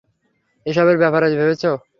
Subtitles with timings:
[0.65, 1.63] এসবের ব্যাপারে ভেবেছ?